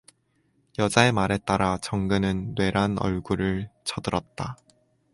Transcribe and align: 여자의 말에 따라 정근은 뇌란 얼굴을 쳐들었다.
여자의 0.79 1.11
말에 1.11 1.37
따라 1.37 1.77
정근은 1.77 2.55
뇌란 2.55 2.97
얼굴을 2.97 3.69
쳐들었다. 3.83 4.57